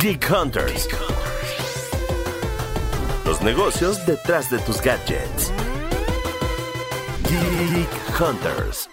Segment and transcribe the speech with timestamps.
[0.00, 0.88] Geek Hunters.
[3.26, 5.52] Los negocios detrás de tus gadgets.
[7.28, 8.88] Geek Hunters.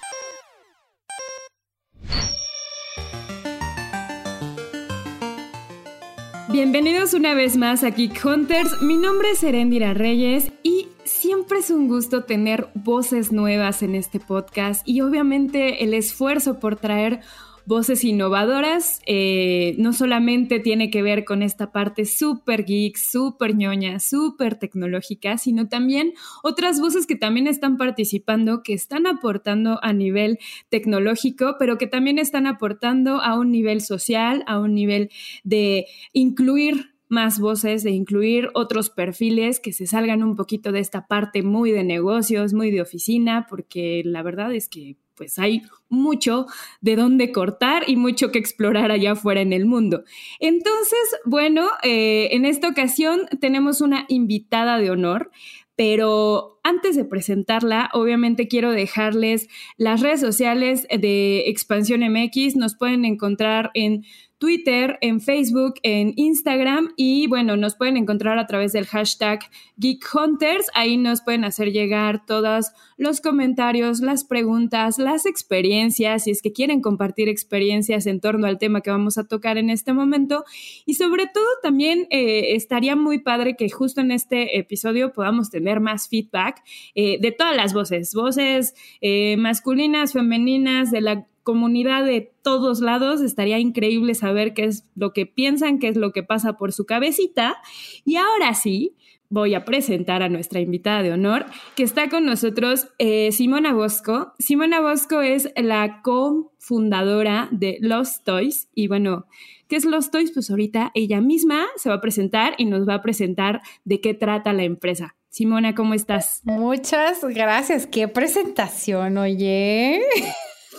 [6.49, 8.81] Bienvenidos una vez más a Geek Hunters.
[8.81, 14.19] Mi nombre es Erendira Reyes y siempre es un gusto tener voces nuevas en este
[14.19, 17.21] podcast y obviamente el esfuerzo por traer
[17.65, 23.99] voces innovadoras, eh, no solamente tiene que ver con esta parte súper geek, súper ñoña,
[23.99, 30.37] súper tecnológica, sino también otras voces que también están participando, que están aportando a nivel
[30.69, 35.09] tecnológico, pero que también están aportando a un nivel social, a un nivel
[35.43, 41.07] de incluir más voces, de incluir otros perfiles que se salgan un poquito de esta
[41.07, 46.45] parte muy de negocios, muy de oficina, porque la verdad es que pues hay mucho
[46.81, 50.03] de dónde cortar y mucho que explorar allá afuera en el mundo.
[50.39, 55.31] Entonces, bueno, eh, en esta ocasión tenemos una invitada de honor,
[55.75, 62.55] pero antes de presentarla, obviamente quiero dejarles las redes sociales de Expansión MX.
[62.55, 64.03] Nos pueden encontrar en
[64.37, 69.39] Twitter, en Facebook, en Instagram y bueno, nos pueden encontrar a través del hashtag
[69.77, 70.67] Geek Hunters.
[70.73, 76.51] Ahí nos pueden hacer llegar todos los comentarios, las preguntas, las experiencias, si es que
[76.51, 80.43] quieren compartir experiencias en torno al tema que vamos a tocar en este momento.
[80.85, 85.79] Y sobre todo también eh, estaría muy padre que justo en este episodio podamos tener
[85.79, 86.54] más feedback
[86.95, 93.21] eh, de todas las voces, voces eh, masculinas, femeninas, de la comunidad de todos lados.
[93.21, 96.85] Estaría increíble saber qué es lo que piensan, qué es lo que pasa por su
[96.85, 97.57] cabecita.
[98.03, 98.95] Y ahora sí,
[99.29, 101.45] voy a presentar a nuestra invitada de honor,
[101.75, 104.33] que está con nosotros, eh, Simona Bosco.
[104.39, 108.69] Simona Bosco es la cofundadora de Los Toys.
[108.73, 109.25] Y bueno,
[109.67, 110.31] ¿qué es Los Toys?
[110.31, 114.13] Pues ahorita ella misma se va a presentar y nos va a presentar de qué
[114.13, 115.15] trata la empresa.
[115.35, 116.39] Simona, ¿cómo estás?
[116.45, 117.87] Muchas gracias.
[117.87, 120.01] Qué presentación, oye.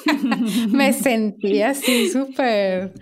[0.70, 2.94] me sentí así súper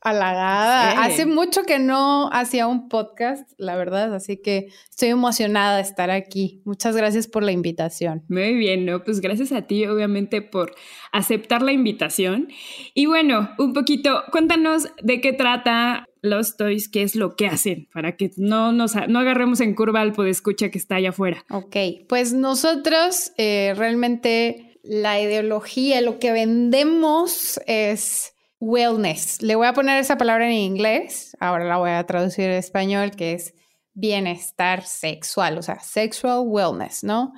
[0.00, 1.02] halagada.
[1.02, 6.12] Hace mucho que no hacía un podcast, la verdad, así que estoy emocionada de estar
[6.12, 6.62] aquí.
[6.64, 8.22] Muchas gracias por la invitación.
[8.28, 9.02] Muy bien, ¿no?
[9.02, 10.72] Pues gracias a ti, obviamente, por
[11.10, 12.46] aceptar la invitación.
[12.94, 17.88] Y bueno, un poquito, cuéntanos de qué trata los Toys, qué es lo que hacen,
[17.92, 21.44] para que no nos no agarremos en curva al escucha que está allá afuera.
[21.50, 21.76] Ok,
[22.08, 29.42] pues nosotros eh, realmente la ideología, lo que vendemos es wellness.
[29.42, 33.10] Le voy a poner esa palabra en inglés, ahora la voy a traducir en español,
[33.10, 33.54] que es
[33.92, 37.32] bienestar sexual, o sea, sexual wellness, ¿no?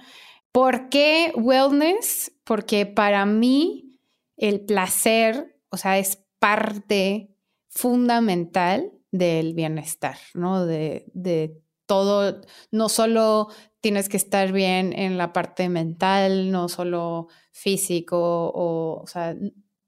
[0.53, 2.33] ¿Por qué wellness?
[2.45, 3.99] Porque para mí
[4.37, 7.34] el placer, o sea, es parte
[7.75, 10.67] fundamental del bienestar, ¿no?
[10.67, 12.41] De, de todo,
[12.71, 13.49] no solo
[13.81, 19.37] tienes que estar bien en la parte mental, no solo físico, o, o sea,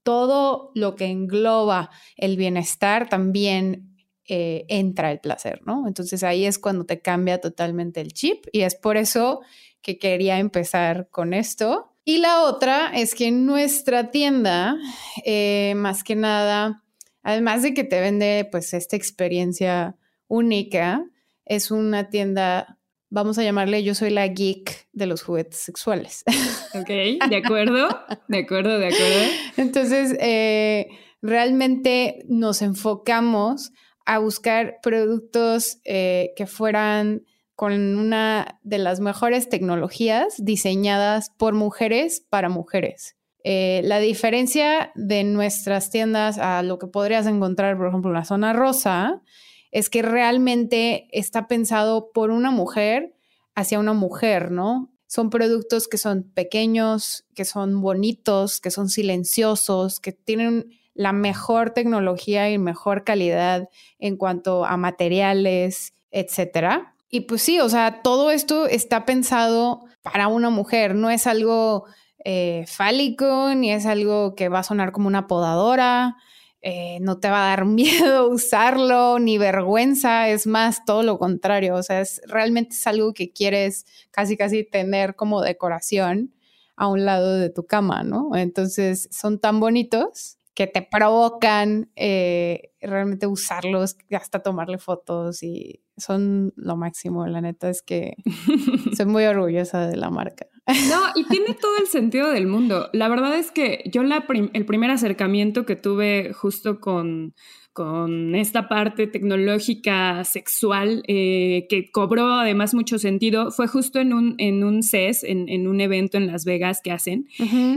[0.02, 3.96] todo lo que engloba el bienestar también
[4.28, 5.86] eh, entra el placer, ¿no?
[5.86, 9.40] Entonces ahí es cuando te cambia totalmente el chip y es por eso
[9.82, 11.92] que quería empezar con esto.
[12.04, 14.76] Y la otra es que en nuestra tienda,
[15.24, 16.84] eh, más que nada,
[17.26, 19.96] además de que te vende pues esta experiencia
[20.28, 21.04] única,
[21.44, 22.78] es una tienda
[23.10, 26.24] vamos a llamarle yo soy la geek de los juguetes sexuales.
[26.74, 27.88] Ok, de acuerdo,
[28.28, 29.32] de acuerdo, de acuerdo.
[29.56, 30.88] Entonces, eh,
[31.22, 33.72] realmente nos enfocamos
[34.04, 37.22] a buscar productos eh, que fueran
[37.54, 43.15] con una de las mejores tecnologías diseñadas por mujeres para mujeres.
[43.48, 48.24] Eh, la diferencia de nuestras tiendas a lo que podrías encontrar, por ejemplo, en la
[48.24, 49.22] zona rosa,
[49.70, 53.14] es que realmente está pensado por una mujer
[53.54, 54.90] hacia una mujer, ¿no?
[55.06, 61.70] Son productos que son pequeños, que son bonitos, que son silenciosos, que tienen la mejor
[61.70, 63.68] tecnología y mejor calidad
[64.00, 66.96] en cuanto a materiales, etcétera.
[67.08, 71.84] Y pues sí, o sea, todo esto está pensado para una mujer, no es algo
[72.28, 76.16] eh, fálico, ni es algo que va a sonar como una podadora,
[76.60, 81.76] eh, no te va a dar miedo usarlo ni vergüenza, es más todo lo contrario,
[81.76, 86.34] o sea, es, realmente es algo que quieres casi casi tener como decoración
[86.74, 88.34] a un lado de tu cama, ¿no?
[88.34, 96.52] Entonces son tan bonitos que te provocan eh, realmente usarlos, hasta tomarle fotos y son
[96.56, 98.14] lo máximo, la neta es que
[98.96, 100.46] soy muy orgullosa de la marca.
[100.66, 102.88] No, y tiene todo el sentido del mundo.
[102.92, 107.34] La verdad es que yo la el primer acercamiento que tuve justo con,
[107.76, 114.34] con esta parte tecnológica sexual eh, que cobró además mucho sentido fue justo en un,
[114.38, 117.28] en un CES, en, un evento en Las Vegas que hacen.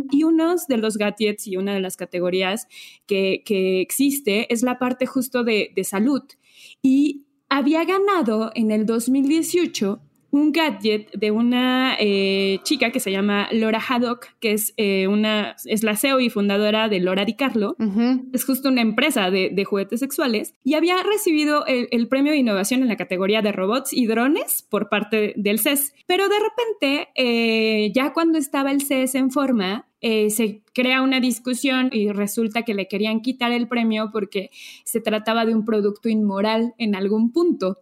[0.10, 2.68] Y uno de los gadgets y una de las categorías
[3.08, 3.44] que,
[3.82, 6.24] existe es la parte justo de, de salud.
[6.82, 10.02] Y había ganado en el 2018
[10.32, 15.56] un gadget de una eh, chica que se llama Laura Haddock, que es, eh, una,
[15.66, 17.76] es la CEO y fundadora de Laura Di Carlo.
[18.34, 22.88] Es justo una empresa de, juguetes sexuales y había recibido el, premio de innovación en
[22.88, 25.94] la categoría de robots y drones por parte del CES.
[26.08, 31.90] Pero de repente, eh, ya cuando estaba el CES en forma, se crea una discusión
[31.92, 34.50] y resulta que le querían quitar el premio porque
[34.84, 37.80] se trataba de un producto inmoral en algún punto.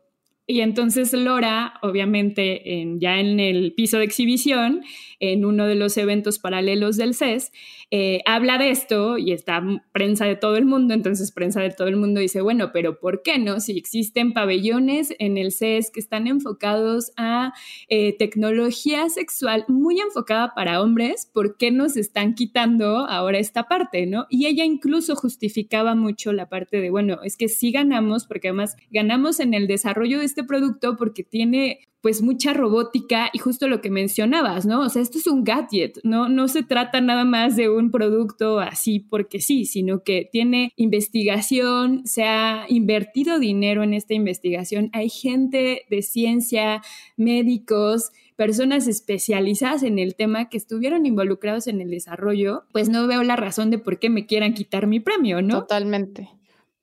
[0.50, 2.62] Y entonces Lora, obviamente,
[3.00, 4.81] ya en el piso de exhibición,
[5.19, 7.52] en uno de los eventos paralelos del CES,
[7.92, 11.88] eh, habla de esto y está prensa de todo el mundo, entonces prensa de todo
[11.88, 13.60] el mundo dice, bueno, pero ¿por qué no?
[13.60, 17.54] Si existen pabellones en el CES que están enfocados a
[17.90, 24.06] eh, tecnología sexual muy enfocada para hombres, ¿por qué nos están quitando ahora esta parte,
[24.06, 24.25] no?
[24.30, 28.75] Y ella incluso justificaba mucho la parte de, bueno, es que sí ganamos, porque además
[28.92, 33.82] ganamos en el desarrollo de este producto porque tiene pues mucha robótica y justo lo
[33.82, 34.82] que mencionabas, ¿no?
[34.82, 36.30] O sea, esto es un gadget, ¿no?
[36.30, 42.04] No se trata nada más de un producto así porque sí, sino que tiene investigación,
[42.06, 46.82] se ha invertido dinero en esta investigación, hay gente de ciencia,
[47.16, 53.24] médicos, personas especializadas en el tema que estuvieron involucrados en el desarrollo, pues no veo
[53.24, 55.62] la razón de por qué me quieran quitar mi premio, ¿no?
[55.62, 56.37] Totalmente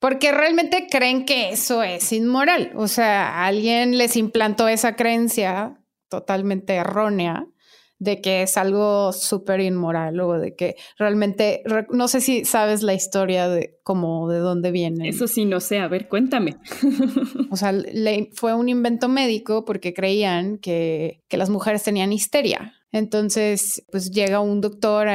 [0.04, 2.72] porque realmente creen que eso es inmoral.
[2.76, 5.80] O sea, alguien les implantó esa creencia
[6.10, 7.46] totalmente errónea
[7.98, 12.92] de que es algo súper inmoral o de que realmente, no sé si sabes la
[12.92, 15.08] historia de cómo, de dónde viene.
[15.08, 16.56] Eso sí, no sé, a ver, cuéntame.
[17.50, 17.72] o sea,
[18.34, 22.74] fue un invento médico porque creían que, que las mujeres tenían histeria.
[22.94, 25.08] Entonces, pues llega un doctor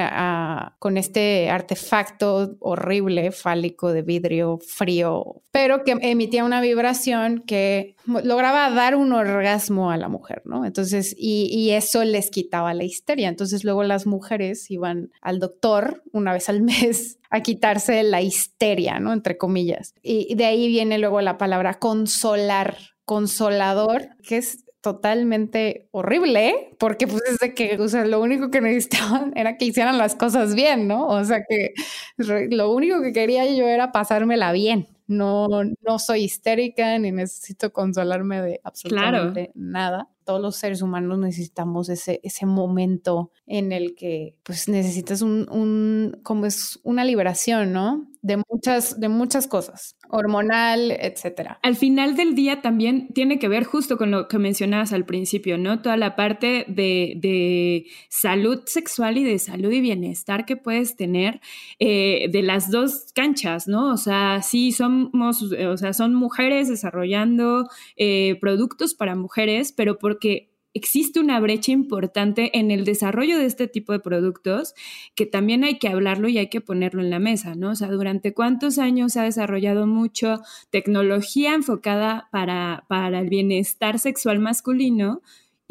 [0.80, 8.70] con este artefacto horrible, fálico de vidrio frío, pero que emitía una vibración que lograba
[8.70, 10.66] dar un orgasmo a la mujer, ¿no?
[10.66, 13.30] Entonces, y, eso les quitaba la histeria.
[13.30, 19.00] Entonces, luego las mujeres iban al doctor una vez al mes a quitarse la histeria,
[19.00, 19.14] ¿no?
[19.14, 19.94] Entre comillas.
[20.04, 27.22] Y de ahí viene luego la palabra consolar, consolador, que es totalmente horrible, porque pues
[27.30, 30.88] es de que, o sea, lo único que necesitaban era que hicieran las cosas bien,
[30.88, 31.08] ¿no?
[31.08, 31.74] O sea, que
[32.18, 34.88] lo único que quería yo era pasármela bien.
[35.08, 40.08] No, no soy histérica ni necesito consolarme de absolutamente nada.
[40.24, 46.20] Todos los seres humanos necesitamos ese, ese momento en el que pues necesitas un, un
[46.22, 48.08] como es una liberación, ¿no?
[48.22, 51.60] De muchas, de muchas cosas, hormonal, etcétera.
[51.64, 55.58] Al final del día también tiene que ver justo con lo que mencionabas al principio,
[55.58, 55.82] ¿no?
[55.82, 61.40] Toda la parte de, de salud sexual y de salud y bienestar que puedes tener
[61.80, 63.94] eh, de las dos canchas, ¿no?
[63.94, 70.49] O sea, sí somos, o sea, son mujeres desarrollando eh, productos para mujeres, pero porque
[70.74, 74.74] existe una brecha importante en el desarrollo de este tipo de productos
[75.16, 77.72] que también hay que hablarlo y hay que ponerlo en la mesa, ¿no?
[77.72, 84.00] O sea, durante cuántos años se ha desarrollado mucho tecnología enfocada para, para el bienestar
[84.00, 85.22] sexual masculino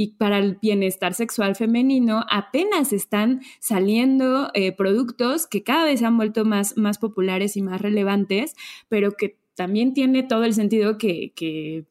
[0.00, 6.06] y para el bienestar sexual femenino apenas están saliendo eh, productos que cada vez se
[6.06, 8.54] han vuelto más, más populares y más relevantes,
[8.88, 11.32] pero que también tiene todo el sentido que,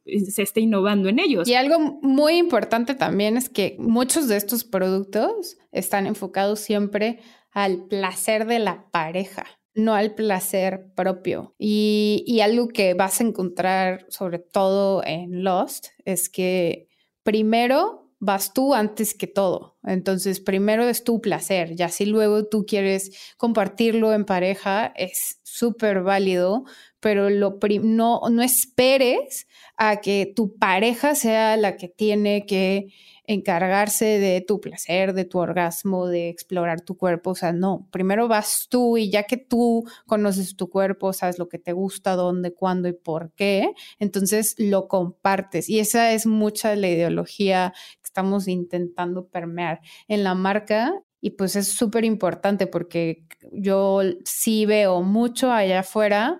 [0.06, 1.50] se esté innovando en ellos.
[1.50, 7.20] Y algo muy importante también es que muchos de estos productos están enfocados siempre
[7.52, 9.46] al placer de la pareja
[9.76, 11.54] no al placer propio.
[11.60, 16.88] Y, y, algo que vas a encontrar sobre todo en Lost es que
[17.22, 19.78] primero vas tú antes que todo.
[19.84, 26.02] Entonces, primero es tu placer, y así luego tú quieres compartirlo en pareja, es súper
[26.02, 26.66] válido,
[27.00, 29.48] pero lo no, no esperes
[29.78, 32.88] a que tu pareja sea la que tiene que
[33.28, 37.32] encargarse de tu placer, de tu orgasmo, de explorar tu cuerpo.
[37.32, 41.50] O sea, no, primero vas tú y ya que tú conoces tu cuerpo, sabes lo
[41.50, 45.70] que te gusta, dónde, cuándo y por qué, entonces lo compartes.
[45.70, 47.74] Y esa es mucha la ideología
[48.18, 50.92] estamos intentando permear en la marca.
[51.22, 56.40] Y pues es súper importante porque yo sí veo mucho allá afuera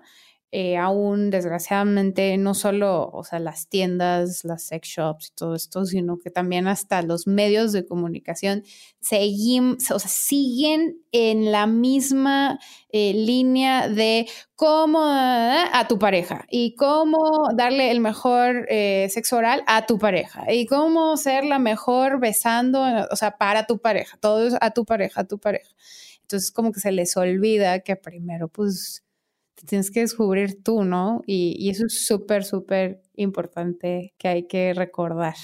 [0.50, 5.84] eh, aún desgraciadamente no solo, o sea, las tiendas, las sex shops y todo esto,
[5.84, 8.62] sino que también hasta los medios de comunicación
[8.98, 16.74] seguim, o sea, siguen en la misma eh, línea de cómo a tu pareja y
[16.76, 17.18] cómo
[17.54, 22.82] darle el mejor eh, sexo oral a tu pareja y cómo ser la mejor besando,
[23.10, 25.70] o sea, para tu pareja, todo es a tu pareja, a tu pareja.
[26.22, 29.02] Entonces como que se les olvida que primero pues
[29.66, 31.22] tienes que descubrir tú, ¿no?
[31.26, 35.34] Y, eso es súper, súper importante que hay que recordar.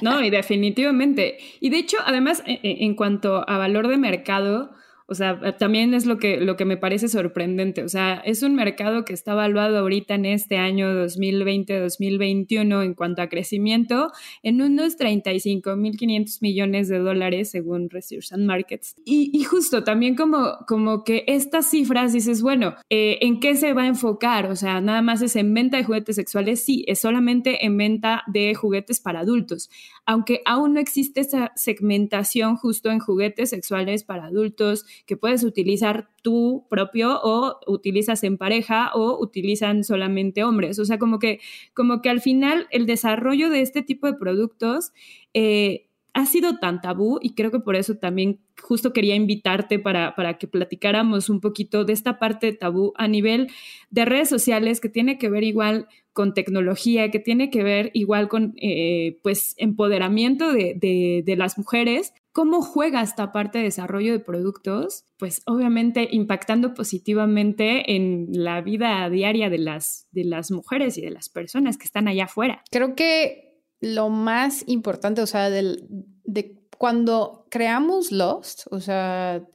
[0.00, 1.36] No, y definitivamente.
[1.60, 4.70] Y de hecho, además, e, e, en cuanto a valor de mercado,
[5.12, 7.84] o sea, eh, también es lo que, lo que me parece sorprendente.
[7.84, 13.20] O sea, es un mercado que está evaluado ahorita en este año 2020-2021 en cuanto
[13.20, 14.10] a crecimiento
[14.42, 18.96] en unos 35.500 millones de dólares según Research and Markets.
[19.04, 23.82] Y, justo también como, como que estas cifras dices, bueno, eh, ¿en qué se va
[23.82, 24.50] a enfocar?
[24.50, 26.64] O sea, nada más es en venta de juguetes sexuales.
[26.64, 29.68] Sí, es solamente en venta de juguetes para adultos,
[30.06, 36.08] aunque aún no existe esa segmentación justo en juguetes sexuales para adultos que puedes utilizar
[36.22, 40.78] tú propio o utilizas en pareja o utilizan solamente hombres.
[40.78, 41.40] O sea, como que,
[41.74, 44.92] como que al final el desarrollo de este tipo de productos
[45.34, 50.14] eh, ha sido tan tabú y creo que por eso también justo quería invitarte para,
[50.14, 53.50] para, que platicáramos un poquito de esta parte de tabú a nivel
[53.90, 58.28] de redes sociales que tiene que ver igual con tecnología, que tiene que ver igual
[58.28, 62.12] con eh, pues empoderamiento de, de, de, las mujeres.
[62.32, 65.06] ¿Cómo juega esta parte de desarrollo de productos?
[65.18, 71.10] Pues obviamente impactando positivamente en la vida diaria de las, de las mujeres y de
[71.10, 72.62] las personas que están allá afuera.
[72.70, 73.51] Creo que
[73.82, 79.46] lo más importante, o sea, de cuando creamos Lost, o sea,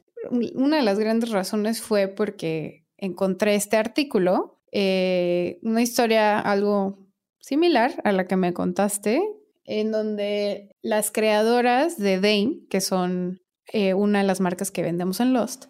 [0.54, 7.06] una de las grandes razones fue porque encontré este artículo, eh, una historia algo
[7.38, 9.20] similar a la que me contaste,
[9.64, 13.42] en donde las creadoras de Dane, que son
[13.72, 15.66] eh, una de las marcas que vendemos en Lost,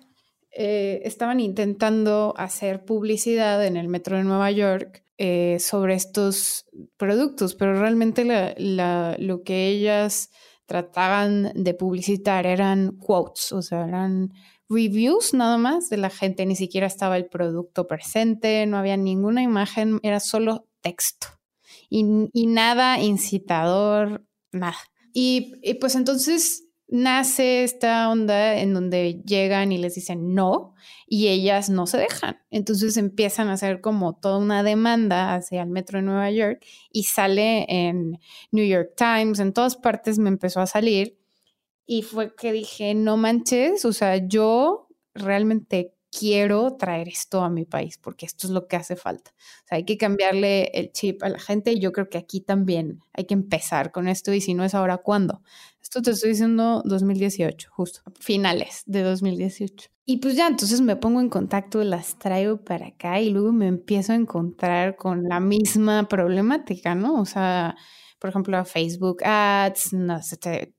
[0.51, 7.55] eh, estaban intentando hacer publicidad en el metro de Nueva York eh, sobre estos productos,
[7.55, 8.25] pero realmente
[9.19, 10.31] lo que ellas
[10.67, 14.33] trataban de publicitar eran quotes, o sea, eran
[14.69, 19.43] reviews nada más de la gente, ni siquiera estaba el producto presente, no había ninguna
[19.43, 21.29] imagen, era solo texto
[21.91, 22.05] y,
[22.47, 24.77] nada incitador, nada.
[25.13, 30.75] y pues entonces nace esta onda en donde llegan y les dicen no
[31.07, 32.39] y ellas no se dejan.
[32.51, 37.05] Entonces empiezan a hacer como toda una demanda hacia el metro de Nueva York y
[37.05, 38.19] sale en
[38.51, 41.19] New York Times, en todas partes me empezó a salir
[41.87, 47.65] y fue que dije, no manches, o sea, yo realmente quiero traer esto a mi
[47.65, 49.33] país porque esto es lo que hace falta.
[49.65, 52.41] O sea, hay que cambiarle el chip a la gente y yo creo que aquí
[52.41, 55.43] también hay que empezar con esto y si no es ahora, ¿cuándo?
[55.83, 59.91] Esto te estoy diciendo 2018, justo, finales de 2018.
[60.05, 63.67] Y pues ya, entonces me pongo en contacto, las traigo para acá y luego me
[63.67, 67.21] empiezo a encontrar con la misma problemática, ¿no?
[67.21, 67.77] O sea,
[68.19, 70.21] por ejemplo, Facebook Ads, no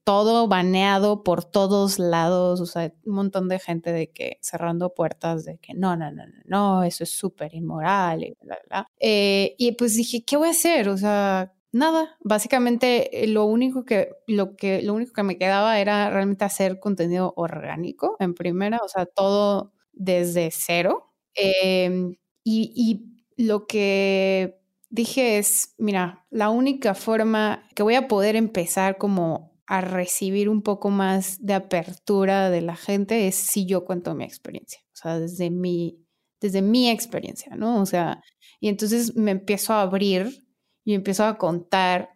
[0.03, 5.45] todo baneado por todos lados, o sea, un montón de gente de que cerrando puertas
[5.45, 8.87] de que no, no, no, no, no eso es súper inmoral y bla, bla.
[8.99, 10.89] Eh, y pues dije, ¿qué voy a hacer?
[10.89, 15.79] O sea, nada, básicamente eh, lo único que lo que lo único que me quedaba
[15.79, 21.13] era realmente hacer contenido orgánico en primera, o sea, todo desde cero.
[21.35, 24.58] Em, y, y lo que
[24.89, 30.63] dije es, mira, la única forma que voy a poder empezar como a recibir un
[30.63, 35.19] poco más de apertura de la gente es si yo cuento mi experiencia, o sea,
[35.19, 36.03] desde mi,
[36.41, 37.79] desde mi experiencia, ¿no?
[37.79, 38.23] O sea,
[38.59, 40.47] y entonces me empiezo a abrir
[40.83, 42.09] y empiezo a contar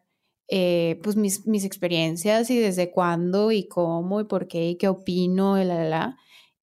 [0.48, 4.88] eh, pues mis, mis, experiencias y desde cuándo y cómo y por qué y qué
[4.88, 6.18] opino y la, la, la.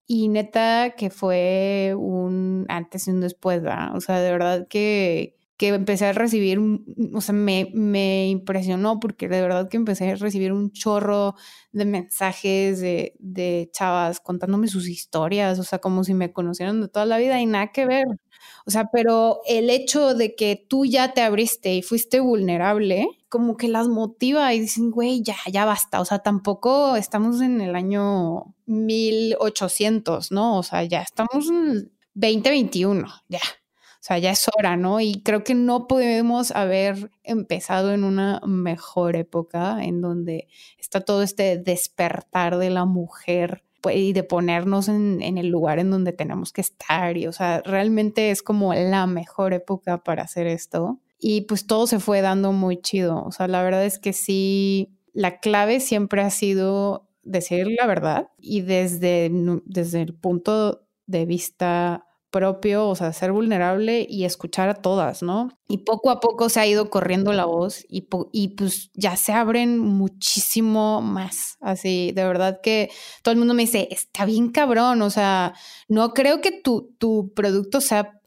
[0.05, 3.95] Y neta que fue un antes y un después, ¿verdad?
[3.95, 6.59] O sea, de verdad que que empecé a recibir,
[7.13, 11.35] o sea, me, me, impresionó porque de verdad que empecé a recibir un chorro
[11.71, 16.87] de mensajes de, de, chavas contándome sus historias, o sea, como si me conocieran de
[16.87, 18.07] toda la vida y nada que ver.
[18.65, 23.55] O sea, pero el hecho de que tú ya te abriste y fuiste vulnerable, como
[23.55, 26.01] que las motiva y dicen, güey, ya, ya basta.
[26.01, 30.57] O sea, tampoco estamos en el año 1800, ¿no?
[30.57, 33.41] O sea, ya estamos en 2021, ya.
[34.01, 34.99] O sea, ya es hora, ¿no?
[34.99, 40.47] Y creo que no podemos haber empezado en una mejor época en donde
[40.79, 45.77] está todo este despertar de la mujer pues, y de ponernos en, en, el lugar
[45.77, 47.15] en donde tenemos que estar.
[47.15, 50.97] Y, o sea, realmente es como la mejor época para hacer esto.
[51.19, 53.23] Y pues todo se fue dando muy chido.
[53.23, 58.29] O sea, la verdad es que sí, la clave siempre ha sido decir la verdad
[58.39, 59.29] y desde,
[59.65, 65.49] desde el punto de vista propio, o sea, ser vulnerable y escuchar a todas, ¿no?
[65.67, 69.33] Y poco a poco se ha ido corriendo la voz y, y, pues ya se
[69.33, 71.57] abren muchísimo más.
[71.61, 72.89] Así, de verdad que
[73.21, 75.53] todo el mundo me dice, está bien cabrón, o sea,
[75.87, 78.20] no creo que tu, tu producto sea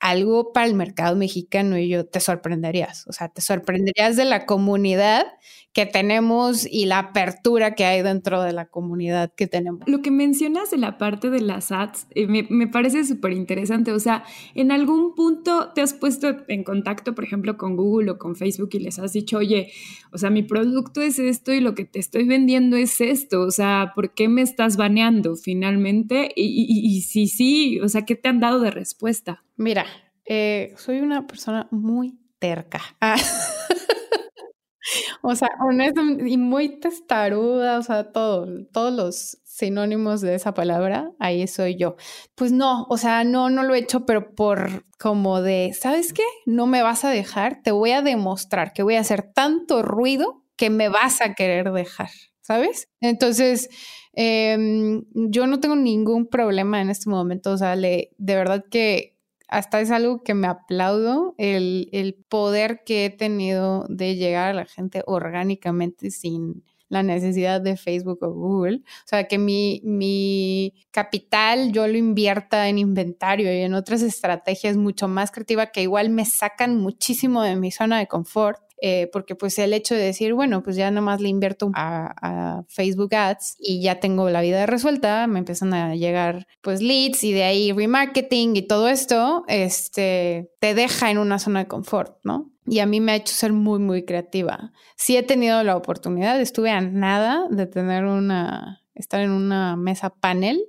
[0.00, 4.46] algo para el mercado mexicano y yo te sorprenderías, o sea, te sorprenderías de la
[4.46, 5.26] comunidad
[5.72, 9.82] que tenemos y la apertura que hay dentro de la comunidad que tenemos.
[9.86, 13.92] Lo que mencionas de la parte de las ads eh, me, me, parece súper interesante,
[13.92, 18.18] o sea, en algún punto te has puesto en contacto, por ejemplo, con Google o
[18.18, 19.70] con Facebook y les has dicho, oye,
[20.12, 23.50] o sea, mi producto es esto y lo que te estoy vendiendo es esto, o
[23.50, 26.32] sea, ¿por qué me estás baneando finalmente?
[26.34, 29.44] Y, y, sí, o sea, ¿qué te han dado de respuesta?
[29.60, 29.84] Mira,
[30.24, 32.80] eh, soy una persona muy terca.
[32.98, 33.16] Ah.
[35.22, 41.12] o sea, honestamente, y muy testaruda, o sea, todo, todos los sinónimos de esa palabra,
[41.18, 41.96] ahí soy yo.
[42.36, 46.24] Pues no, o sea, no, no lo he hecho, pero por como de, ¿sabes qué?
[46.46, 50.42] No me vas a dejar, te voy a demostrar que voy a hacer tanto ruido
[50.56, 52.08] que me vas a querer dejar,
[52.40, 52.88] ¿sabes?
[53.02, 53.68] Entonces,
[54.14, 54.56] eh,
[55.12, 59.19] yo no tengo ningún problema en este momento, o sea, le, de verdad que
[59.50, 64.54] hasta es algo que me aplaudo, el, el, poder que he tenido de llegar a
[64.54, 68.82] la gente orgánicamente sin la necesidad de Facebook o Google.
[68.84, 74.76] O sea, que mi, mi capital yo lo invierta en inventario y en otras estrategias
[74.76, 79.34] mucho más creativas que igual me sacan muchísimo de mi zona de confort eh, porque
[79.34, 83.56] pues el hecho de decir, bueno, pues ya nomás le invierto a, a, Facebook Ads
[83.58, 87.72] y ya tengo la vida resuelta, me empiezan a llegar pues leads y de ahí
[87.72, 92.50] remarketing y todo esto, este, te deja en una zona de confort, ¿no?
[92.66, 94.72] Y a mí me ha hecho ser muy, muy creativa.
[94.96, 100.10] Sí he tenido la oportunidad, estuve a nada de tener una, estar en una mesa
[100.10, 100.64] panel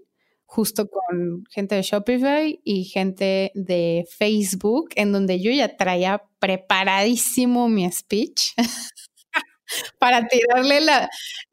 [0.52, 7.70] justo con gente de Shopify y gente de Facebook, en donde yo ya traía preparadísimo
[7.70, 8.52] mi speech
[9.98, 11.10] para tirarle la,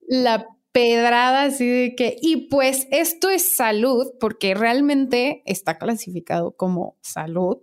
[0.09, 6.97] la pedrada así de que, y pues esto es salud, porque realmente está clasificado como
[7.01, 7.59] salud,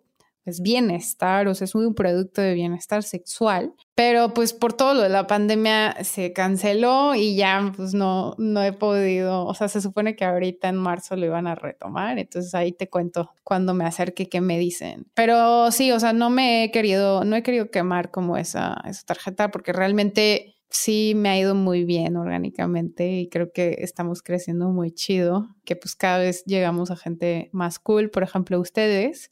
[0.45, 5.01] es bienestar, o sea, es un producto de bienestar sexual, pero pues por todo lo
[5.01, 9.81] de la pandemia se canceló y ya pues no, no he podido, o sea, se
[9.81, 13.86] supone que ahorita en marzo lo iban a retomar, entonces ahí te cuento cuando me
[13.86, 15.08] acerque qué me dicen.
[15.15, 19.05] Pero sí, o sea, no me he querido, no he querido quemar como esa, esa
[19.05, 24.69] tarjeta porque realmente sí me ha ido muy bien orgánicamente y creo que estamos creciendo
[24.69, 29.31] muy chido, que pues cada vez llegamos a gente más cool, por ejemplo, ustedes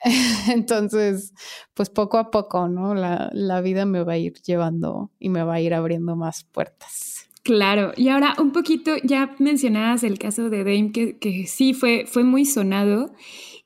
[0.52, 1.32] Entonces,
[1.74, 2.94] pues poco a poco, ¿no?
[2.94, 6.44] La, la, vida me va a ir llevando y me va a ir abriendo más
[6.44, 7.28] puertas.
[7.42, 12.04] Claro, y ahora un poquito, ya mencionabas el caso de Dame, que, que sí fue,
[12.06, 13.10] fue muy sonado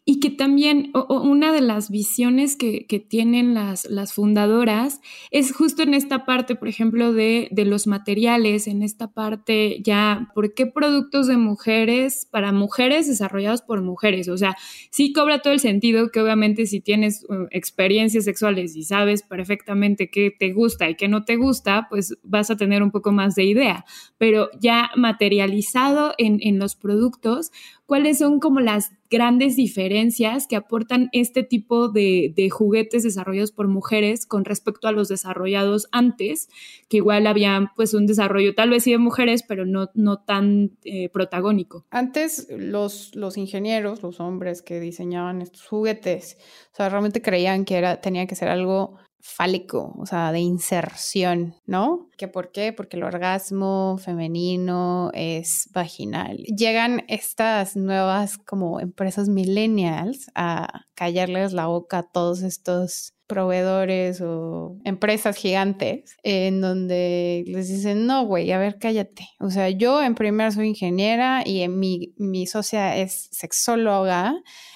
[0.04, 6.24] y que también una de las visiones que, tienen las, fundadoras es justo en esta
[6.26, 12.26] parte, por ejemplo, de, los materiales, en esta parte ya, ¿por qué productos de mujeres
[12.30, 14.28] para mujeres desarrollados por mujeres?
[14.28, 14.56] O sea,
[14.90, 20.10] sí cobra todo el sentido que obviamente si tienes uh, experiencias sexuales y sabes perfectamente
[20.10, 23.36] qué te gusta y qué no te gusta, pues vas a tener un poco más
[23.36, 23.84] de idea,
[24.18, 27.52] pero ya materializado en los productos,
[27.92, 34.24] ¿cuáles son como las grandes diferencias que aportan este tipo de, juguetes desarrollados por mujeres
[34.24, 36.48] con respecto a los desarrollados antes,
[36.88, 40.70] que igual habían pues un desarrollo tal vez sí de mujeres, pero no, no tan
[40.84, 41.84] eh, protagónico.
[41.90, 46.38] Antes los, los ingenieros, los hombres que diseñaban estos juguetes,
[46.72, 51.54] o sea, realmente creían que era, tenía que ser algo fálico, o sea, de inserción,
[51.64, 52.08] ¿no?
[52.18, 52.72] ¿Que por qué?
[52.72, 56.38] Porque el orgasmo femenino es vaginal.
[56.56, 64.76] Llegan estas nuevas como empresas millennials a callarles la boca a todos estos proveedores o
[64.84, 69.28] empresas gigantes en donde les dicen, no, güey, a ver, cállate.
[69.38, 74.34] O sea, yo en primer soy ingeniera y en mi, mi socia es sexóloga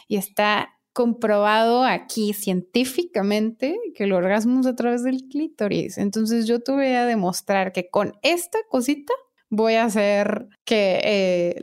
[0.09, 5.99] y está comprobado aquí científicamente que el orgasmo es a través del clítoris.
[5.99, 9.13] Entonces yo tuve a demostrar que con esta cosita
[9.51, 11.57] voy a hacer que eh,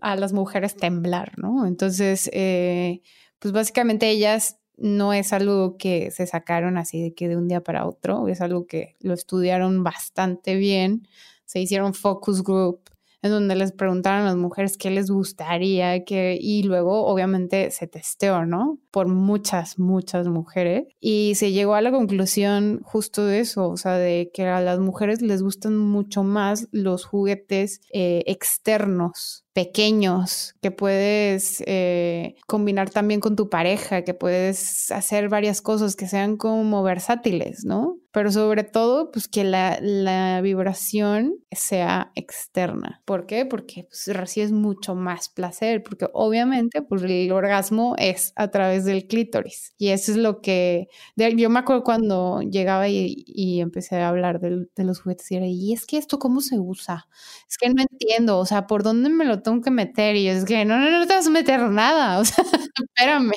[0.00, 1.66] a las mujeres temblar, ¿no?
[1.66, 3.02] Entonces, eh,
[3.38, 7.62] pues básicamente ellas no es algo que se sacaron así de que de un día
[7.62, 11.06] para otro, es algo que lo estudiaron bastante bien,
[11.44, 12.88] se hicieron focus group
[13.22, 17.86] en donde les preguntaron a las mujeres qué les gustaría, que, y luego obviamente se
[17.86, 18.78] testeó, ¿no?
[18.90, 20.84] Por muchas, muchas mujeres.
[21.00, 24.78] Y se llegó a la conclusión justo de eso, o sea, de que a las
[24.78, 33.18] mujeres les gustan mucho más los juguetes eh, externos pequeños que puedes eh, combinar también
[33.18, 37.97] con tu pareja, que puedes hacer varias cosas que sean como versátiles, ¿no?
[38.10, 43.02] Pero sobre todo, pues que la, la vibración sea externa.
[43.04, 43.44] ¿Por qué?
[43.46, 49.06] Porque pues, recibes mucho más placer, porque obviamente pues, el orgasmo es a través del
[49.06, 49.74] clítoris.
[49.78, 54.40] Y eso es lo que, yo me acuerdo cuando llegaba y, y empecé a hablar
[54.40, 57.08] de, de, los juguetes y era, ¿y es que esto cómo se usa?
[57.48, 60.16] Es que no entiendo, o sea, ¿por dónde me lo tengo que meter?
[60.16, 62.44] Y es que no, no, no te vas a meter nada, o sea,
[62.96, 63.32] espérame.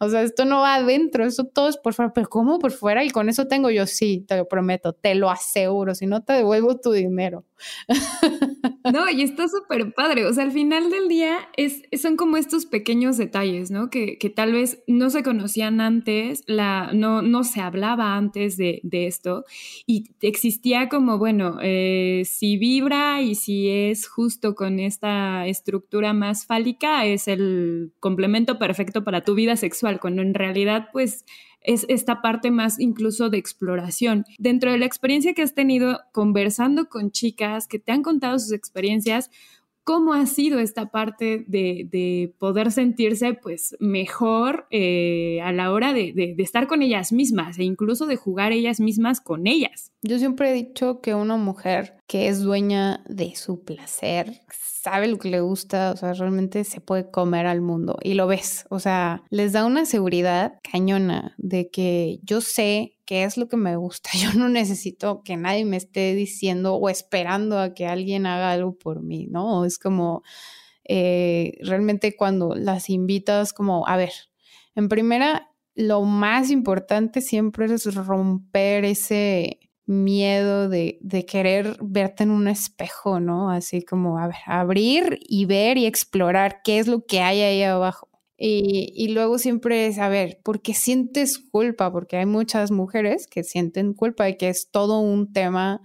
[0.00, 3.04] O sea, esto no va adentro, eso todo es por fuera, pero ¿cómo por fuera?
[3.04, 6.32] Y con eso tengo yo, sí, te lo prometo, te lo aseguro, si no te
[6.34, 7.44] devuelvo tu dinero.
[8.92, 10.24] No, y está súper padre.
[10.24, 13.90] O sea, al final del día es, son como estos pequeños detalles, ¿no?
[13.90, 18.80] Que, que tal vez no se conocían antes, la, no, no se hablaba antes de,
[18.82, 19.44] de esto
[19.86, 26.46] y existía como, bueno, eh, si vibra y si es justo con esta estructura más
[26.46, 31.24] fálica, es el complemento perfecto para tu vida sexual, cuando en realidad, pues
[31.62, 34.24] es esta parte más incluso de exploración.
[34.38, 38.52] Dentro de la experiencia que has tenido conversando con chicas que te han contado sus
[38.52, 39.30] experiencias,
[39.84, 46.12] ¿cómo ha sido esta parte de, poder sentirse pues mejor eh, a la hora de,
[46.14, 49.92] de, estar con ellas mismas e incluso de jugar ellas mismas con ellas?
[50.02, 55.18] Yo siempre he dicho que una mujer que es dueña de su placer sabe lo
[55.18, 58.80] que le gusta, o sea, realmente se puede comer al mundo y lo ves, o
[58.80, 63.74] sea, les da una seguridad cañona de que yo sé qué es lo que me
[63.74, 68.52] gusta, yo no necesito que nadie me esté diciendo o esperando a que alguien haga
[68.52, 69.64] algo por mí, ¿no?
[69.64, 70.22] Es como
[70.84, 74.12] eh, realmente cuando las invitas como, a ver,
[74.76, 82.30] en primera, lo más importante siempre es romper ese miedo de, de, querer verte en
[82.30, 83.50] un espejo, ¿no?
[83.50, 87.64] Así como, a ver, abrir y ver y explorar qué es lo que hay ahí
[87.64, 88.08] abajo.
[88.42, 91.92] Y, luego siempre es, a ver, ¿por qué sientes culpa?
[91.92, 95.82] Porque hay muchas mujeres que sienten culpa y que es todo un tema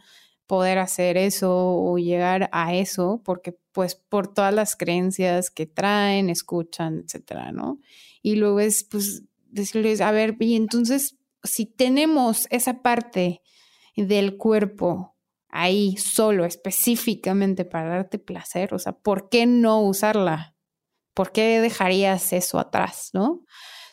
[0.48, 6.30] poder hacer eso o llegar a eso, porque pues por todas las creencias que traen,
[6.30, 7.82] escuchan, etcétera, ¿no?
[8.22, 13.42] Y luego es, pues, decirles, a ver, y entonces, si tenemos esa parte
[13.98, 15.18] del cuerpo
[15.50, 20.55] ahí solo, específicamente para darte placer, o sea, ¿por qué no usarla?
[21.16, 23.42] ¿Por qué dejarías eso atrás, no?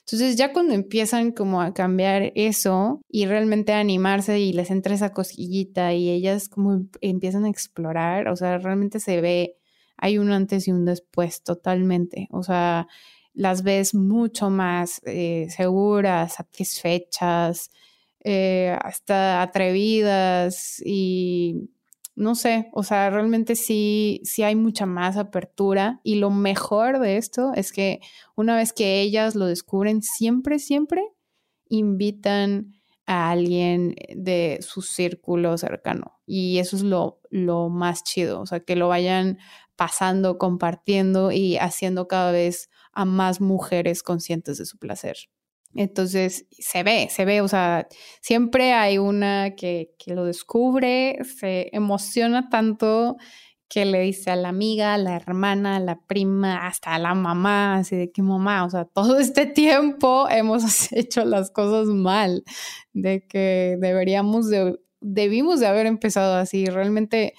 [0.01, 4.95] Entonces ya cuando empiezan como a cambiar eso y realmente a animarse y les entra
[4.95, 9.57] esa cosquillita y ellas como em, empiezan a explorar, o sea, realmente se ve,
[9.97, 12.89] hay un antes y un después totalmente, o sea,
[13.35, 17.71] las ves mucho más eh, seguras, satisfechas,
[18.25, 21.71] eh, hasta atrevidas y
[22.23, 27.17] no sé, o sea, realmente sí, sí hay mucha más apertura y lo mejor de
[27.17, 28.01] esto es que
[28.37, 31.03] una vez que ellas lo descubren, siempre, siempre
[31.69, 32.75] invitan
[33.07, 38.61] a alguien de su círculo cercano y eso es lo, lo más chido, o sea,
[38.61, 39.39] que lo vayan
[39.77, 45.17] pasando, compartiendo y haciendo cada vez a más mujeres conscientes de su placer.
[45.75, 47.89] Entonces se ve, se ve, o sea,
[48.21, 53.17] siempre hay una que, que, lo descubre, se emociona tanto
[53.73, 57.15] que le dice a la amiga, a la hermana, a la prima, hasta a la
[57.15, 62.45] mamá, así de que mamá, o sea, todo este tiempo hemos hecho las cosas mal,
[62.93, 66.67] de que deberíamos de, debimos de haber empezado así.
[66.67, 67.33] Realmente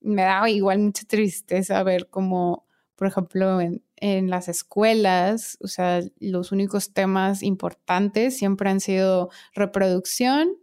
[0.00, 6.02] me da igual mucha tristeza ver cómo, por ejemplo, en, en las escuelas, o sea,
[6.18, 10.56] los únicos temas importantes siempre han sido reproducción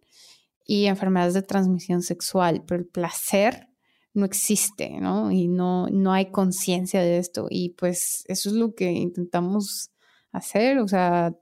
[0.66, 3.68] y enfermedades de transmisión sexual, pero el placer
[4.14, 5.32] no existe, ¿no?
[5.32, 7.48] Y no, no hay conciencia de esto.
[7.50, 9.92] Y pues eso es lo que intentamos
[10.32, 11.34] hacer, o sea,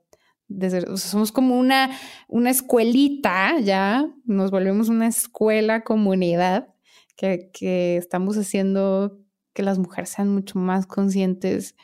[0.97, 6.67] somos como una, una escuelita ya, nos volvemos una escuela, comunidad,
[7.15, 9.22] que, que estamos haciendo
[9.53, 11.75] que las mujeres sean mucho más conscientes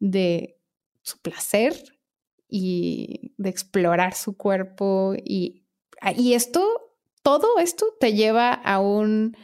[0.00, 0.58] de
[1.02, 1.74] su placer
[2.48, 5.64] y de explorar su cuerpo y,
[6.00, 6.64] ah, y esto,
[7.22, 9.36] todo esto te lleva a un,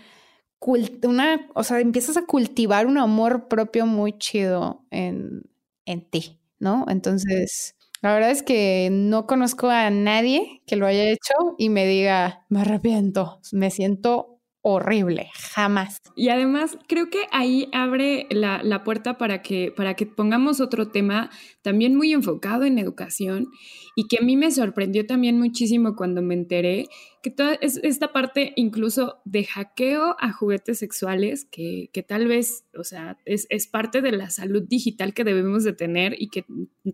[1.03, 5.43] una, o sea, empiezas a cultivar un amor propio muy chido en,
[5.85, 6.87] en ti, ¿no?
[6.89, 11.87] Entonces, la verdad es que no conozco a nadie que lo haya hecho y me
[11.87, 14.34] diga, me arrepiento, me siento
[14.67, 16.01] horrible, jamás.
[16.17, 20.89] Y además creo que ahí abre la, la, puerta para que, para que pongamos otro
[20.89, 23.49] tema también muy enfocado en educación
[23.95, 26.89] y que a mí me sorprendió también muchísimo cuando me enteré
[27.25, 32.67] que toda es, esta parte incluso de hackeo a juguetes sexuales, que, que tal vez,
[32.79, 36.45] o sea, es, es, parte de la salud digital que debemos de tener y que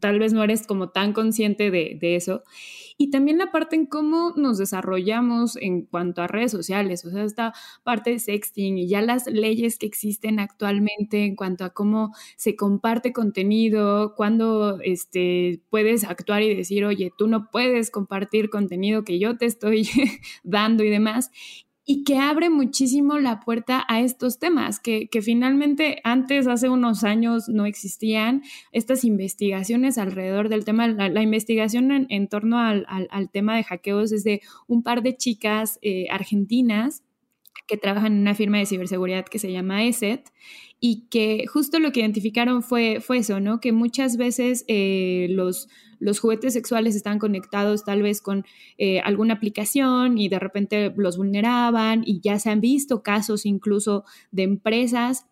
[0.00, 2.44] tal vez no eres como tan consciente de, de eso.
[2.96, 7.24] Y también la parte en cómo nos desarrollamos en cuanto a redes sociales, o sea,
[7.24, 12.14] esta parte de sexting y ya las leyes que existen actualmente en cuanto a cómo
[12.36, 19.02] se comparte contenido, cuándo este, puedes actuar y decir, oye, tú no puedes compartir contenido
[19.02, 19.88] que yo te estoy
[20.42, 21.30] dando y demás
[21.92, 27.02] y que abre muchísimo la puerta a estos temas que, que, finalmente antes, hace unos
[27.02, 30.86] años, no existían estas investigaciones alrededor del tema.
[30.86, 35.02] La, la investigación en, torno al, al, al, tema de hackeos es de un par
[35.02, 37.02] de chicas eh, argentinas
[37.66, 40.30] que trabajan en una firma de ciberseguridad que se llama ESET
[40.80, 43.60] y que justo lo que identificaron fue, fue eso, ¿no?
[43.60, 48.44] Que muchas veces eh, los, los juguetes sexuales están conectados tal vez con
[48.78, 54.04] eh, alguna aplicación y de repente los vulneraban y ya se han visto casos incluso
[54.32, 55.26] de empresas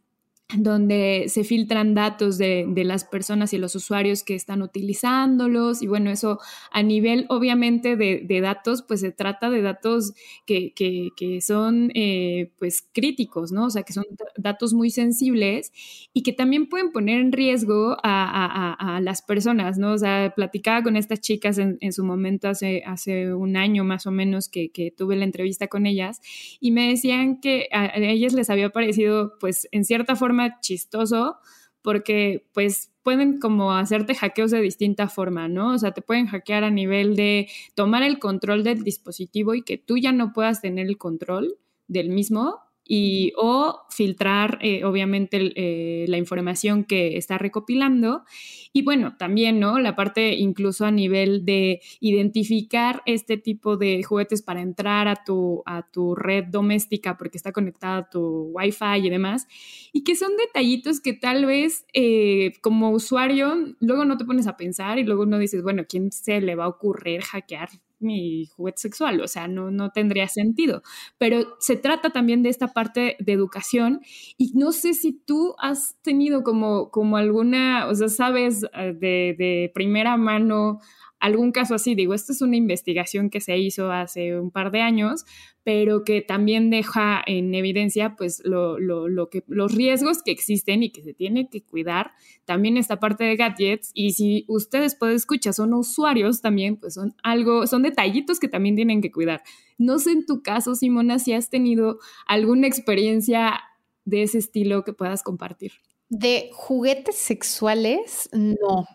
[0.57, 5.83] donde se filtran datos de, de, las personas y los usuarios que están utilizándolos.
[5.83, 6.39] Y bueno, eso
[6.73, 10.15] a nivel obviamente de, de datos, pues se trata de datos
[10.47, 13.67] que, que, que son eh, pues críticos, ¿no?
[13.67, 14.05] O sea, que son
[14.39, 15.71] datos muy sensibles
[16.15, 19.93] y que también pueden poner en riesgo a, a, a las personas, ¿no?
[19.93, 24.07] O sea, platicaba con estas chicas en, en, su momento hace, hace un año más
[24.07, 26.23] o menos que, que tuve la entrevista con ellas
[26.59, 31.39] y me decían que a ellas les había parecido pues en cierta forma chistoso
[31.83, 35.73] porque pues pueden como hacerte hackeos de distinta forma, ¿no?
[35.75, 39.79] O sea, te pueden hackear a nivel de tomar el control del dispositivo y que
[39.79, 46.07] tú ya no puedas tener el control del mismo y o filtrar eh, obviamente eh,
[46.09, 48.25] la información que está recopilando.
[48.73, 54.43] Y bueno también no la parte incluso a nivel de identificar este tipo de juguetes
[54.43, 59.11] para entrar a tu a tu red doméstica porque está conectada a tu wifi y
[59.11, 59.47] demás
[59.93, 64.57] y que son detallitos que tal vez eh, como usuario luego no te pones a
[64.57, 67.69] pensar y luego no dices bueno quién se le va a ocurrir hackear
[68.01, 70.83] mi juguete sexual, o sea, no, no tendría sentido.
[71.19, 74.01] Pero se trata también de esta parte de educación
[74.37, 79.35] y no sé si tú has tenido como, como alguna, o sea, sabes eh, de,
[79.39, 80.81] de primera mano
[81.21, 81.95] algún caso así.
[81.95, 85.25] Digo, esta es una investigación que se hizo hace un par de años,
[85.65, 90.83] pero que también deja en evidencia pues lo, lo, lo, que, los riesgos que existen
[90.83, 92.13] y que se tiene que cuidar.
[92.45, 97.15] También esta parte de gadgets y si ustedes pueden escuchar, son usuarios también, pues son
[97.23, 99.43] algo, son detallitos que también tienen que cuidar.
[99.77, 103.61] No sé en tu caso, Simona, si has tenido alguna experiencia
[104.05, 105.73] de ese estilo que puedas compartir.
[106.09, 108.87] De juguetes sexuales, no.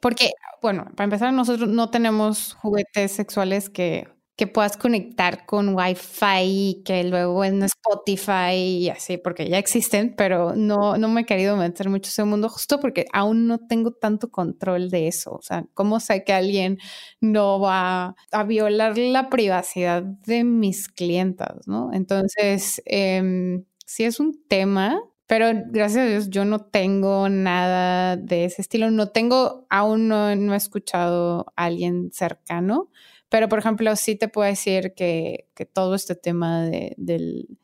[0.00, 0.30] Porque,
[0.62, 7.04] bueno, para empezar, nosotros no tenemos juguetes sexuales que, que puedas conectar con Wi-Fi, que
[7.04, 11.88] luego en Spotify y así, porque ya existen, pero no, no me he querido meter
[11.88, 15.32] mucho en ese mundo justo porque aún no tengo tanto control de eso.
[15.34, 16.78] O sea, ¿cómo sé que alguien
[17.20, 21.92] no va a violar la privacidad de mis clientas, no?
[21.92, 25.00] Entonces, eh, sí es un tema
[25.36, 28.92] pero gracias a Dios yo no tengo nada de ese estilo.
[28.92, 32.88] No tengo, aún no, no he escuchado a alguien cercano,
[33.28, 37.58] pero por ejemplo sí te puedo decir que, que todo este tema de, del,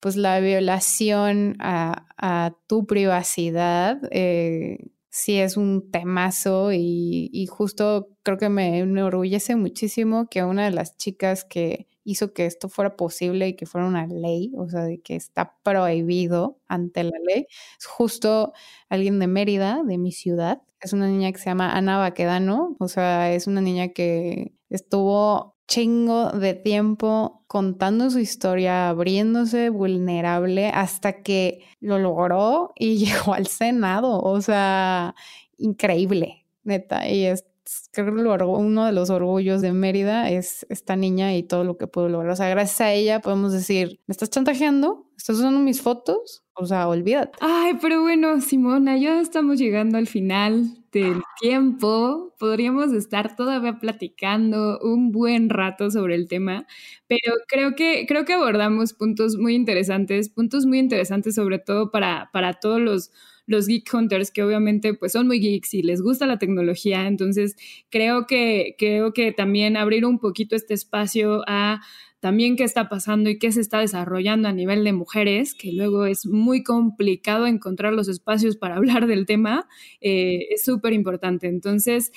[0.00, 4.78] pues la violación a, tu privacidad, eh,
[5.10, 10.70] sí es un temazo y, y justo creo que me enorgullece muchísimo que una de
[10.70, 14.82] las chicas que hizo que esto fuera posible y que fuera una ley, o sea,
[14.82, 17.46] de que está prohibido ante la ley.
[17.78, 18.52] Es justo
[18.88, 20.62] alguien de Mérida, de mi ciudad.
[20.80, 25.52] Es una niña que se llama Ana Baquedano, o sea, es una niña que estuvo
[25.68, 33.46] chingo de tiempo contando su historia, abriéndose vulnerable hasta que lo logró y llegó al
[33.46, 35.14] Senado, o sea,
[35.56, 37.44] increíble, neta, y es
[37.92, 41.86] creo que uno de los orgullos de Mérida es esta niña y todo lo que
[41.86, 42.32] pudo lograr.
[42.32, 45.06] O sea, gracias a ella podemos decir, ¿me estás chantajeando?
[45.16, 46.42] ¿Estás usando mis fotos?
[46.54, 47.38] O sea, olvídate.
[47.40, 52.34] Ay, pero bueno, Simona, ya estamos llegando al final del tiempo.
[52.38, 56.66] Podríamos estar todavía platicando un buen rato sobre el tema,
[57.06, 62.30] pero creo que, creo que abordamos puntos muy interesantes, puntos muy interesantes sobre todo para,
[62.32, 63.10] para todos los
[63.46, 67.06] los Geek Hunters, que obviamente pues son muy geeks y les gusta la tecnología.
[67.06, 67.56] Entonces,
[67.90, 71.80] creo que, creo que también abrir un poquito este espacio a
[72.20, 76.06] también qué está pasando y qué se está desarrollando a nivel de mujeres, que luego
[76.06, 79.66] es muy complicado encontrar los espacios para hablar del tema,
[80.00, 81.48] eh, es súper importante.
[81.48, 82.12] Entonces,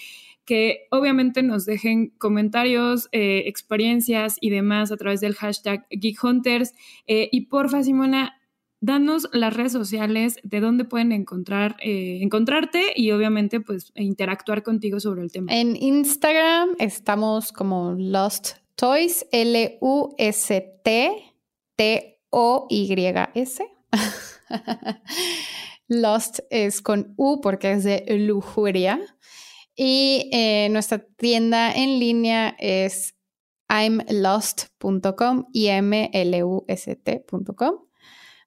[0.46, 6.76] que obviamente nos dejen comentarios, eh, experiencias y demás a través del hashtag GeekHunters.
[7.08, 8.40] Eh, y porfa, Simona,
[8.86, 15.00] danos las redes sociales de dónde pueden encontrar, eh, encontrarte y obviamente pues interactuar contigo
[15.00, 15.52] sobre el tema.
[15.52, 21.12] En Instagram estamos como Lost Toys, L-U-S-T,
[21.76, 23.68] T-O-Y-S.
[25.88, 29.00] Lost es con U porque es de lujuria.
[29.76, 33.16] Y eh, nuestra tienda en línea es
[33.70, 36.26] imlost.com, I-M-L-U-S-T.com.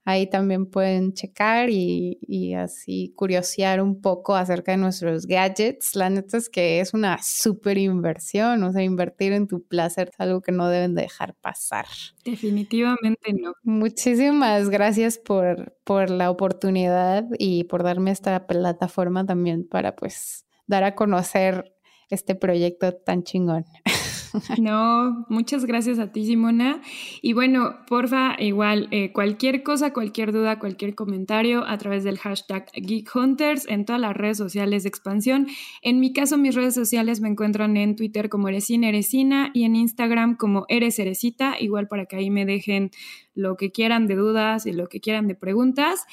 [0.09, 5.95] Ahí también pueden checar y, así curiosear un poco acerca de nuestros gadgets.
[5.95, 10.19] La neta es que es una súper inversión, o sea, invertir en tu placer es
[10.19, 11.85] algo que no deben dejar pasar.
[12.25, 13.53] Definitivamente no.
[13.63, 20.85] Muchísimas gracias por, por la oportunidad y por darme esta plataforma también para pues dar
[20.85, 21.75] a conocer
[22.09, 23.67] este proyecto tan chingón.
[24.59, 26.81] No, muchas gracias a ti, Simona.
[27.23, 32.67] Y bueno, porfa, igual, eh, cualquier cosa, cualquier duda, cualquier comentario a través del hashtag
[32.75, 35.47] Geek Hunters en todas las redes sociales de expansión.
[35.83, 39.77] En mi caso, mis redes sociales me encuentran en Twitter como Eresina Eresina y en
[39.77, 42.91] Instagram como Eres Eresita, igual para que ahí me dejen
[43.35, 46.05] lo que quieran de dudas y lo que quieran de preguntas.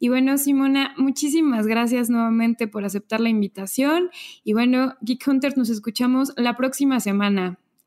[0.00, 4.10] Y bueno, Simona, muchísimas gracias nuevamente por aceptar la invitación.
[4.42, 7.58] Y bueno, Geek Hunters, nos escuchamos la próxima semana.